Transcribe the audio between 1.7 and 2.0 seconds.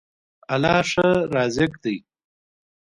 دی.